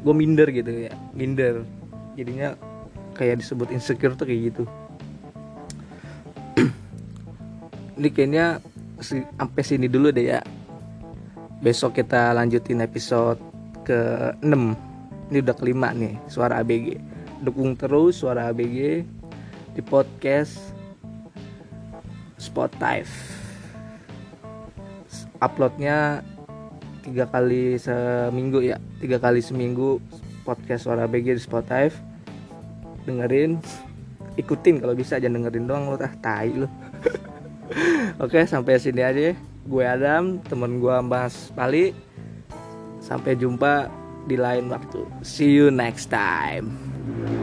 gue 0.00 0.14
minder 0.14 0.48
gitu 0.50 0.90
ya 0.90 0.92
minder. 1.12 1.64
Jadinya 2.16 2.56
kayak 3.16 3.44
disebut 3.44 3.68
insecure 3.72 4.16
tuh 4.16 4.26
kayak 4.28 4.40
gitu. 4.52 4.62
Ini 8.00 8.08
kayaknya 8.12 8.60
si- 9.00 9.28
sampai 9.36 9.62
sini 9.64 9.86
dulu 9.86 10.12
deh 10.12 10.36
ya. 10.36 10.40
Besok 11.60 12.00
kita 12.00 12.32
lanjutin 12.32 12.80
episode 12.80 13.36
ke 13.84 14.32
6 14.40 14.90
ini 15.30 15.38
udah 15.46 15.56
kelima 15.56 15.94
nih 15.94 16.18
suara 16.26 16.58
ABG 16.58 16.98
dukung 17.40 17.78
terus 17.78 18.18
suara 18.18 18.50
ABG 18.50 19.06
di 19.72 19.82
podcast 19.86 20.74
Spotify 22.34 23.06
uploadnya 25.38 26.26
tiga 27.10 27.26
kali 27.26 27.74
seminggu 27.74 28.62
ya. 28.62 28.78
Tiga 29.02 29.18
kali 29.18 29.42
seminggu 29.42 29.98
podcast 30.46 30.86
suara 30.86 31.10
ABG 31.10 31.34
di 31.34 31.42
Spotify. 31.42 31.90
Dengerin. 33.02 33.58
Ikutin 34.38 34.78
kalau 34.78 34.94
bisa 34.94 35.18
jangan 35.18 35.42
dengerin 35.42 35.66
doang 35.66 35.90
lo 35.90 35.98
tah 35.98 36.14
tai 36.22 36.54
lo 36.54 36.70
oke 38.22 38.46
sampai 38.46 38.78
sini 38.78 39.02
aja. 39.02 39.34
Gue 39.66 39.84
Adam 39.84 40.38
temen 40.46 40.78
gue 40.78 40.96
Mas 41.02 41.50
Pali. 41.50 41.90
Sampai 43.02 43.34
jumpa 43.34 43.90
di 44.30 44.38
lain 44.38 44.70
waktu. 44.70 45.02
See 45.26 45.50
you 45.50 45.74
next 45.74 46.14
time 46.14 47.39